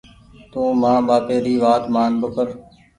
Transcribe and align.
تونٚ 0.51 0.77
مآن 0.81 0.99
ٻآپي 1.07 1.37
ري 1.45 1.55
وآت 1.63 1.83
مآن 1.93 2.11
ٻوکر۔ 2.21 2.47